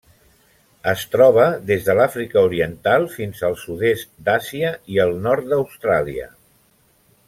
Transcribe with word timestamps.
Es 0.91 1.03
troba 1.15 1.45
des 1.71 1.85
de 1.89 1.95
l'Àfrica 1.99 2.43
Oriental 2.49 3.07
fins 3.19 3.45
al 3.51 3.61
sud-est 3.67 4.13
d'Àsia 4.31 4.75
i 4.97 5.01
el 5.09 5.17
nord 5.29 5.49
d'Austràlia. 5.53 6.31